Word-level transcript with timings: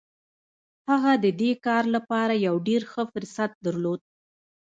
هغه 0.89 1.11
د 1.23 1.25
دې 1.41 1.51
کار 1.65 1.83
لپاره 1.95 2.33
يو 2.47 2.55
ډېر 2.67 2.81
ښه 2.91 3.03
فرصت 3.13 3.51
درلود. 3.65 4.01